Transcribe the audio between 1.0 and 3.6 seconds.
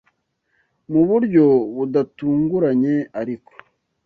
buryo budatunguranye ariko,